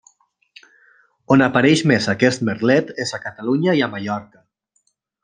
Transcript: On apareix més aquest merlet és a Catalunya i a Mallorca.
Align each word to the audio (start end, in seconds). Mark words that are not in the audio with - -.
On 1.35 1.43
apareix 1.47 1.83
més 1.91 2.07
aquest 2.15 2.45
merlet 2.49 2.89
és 3.05 3.13
a 3.19 3.21
Catalunya 3.27 3.77
i 3.81 3.85
a 3.89 3.91
Mallorca. 3.93 4.43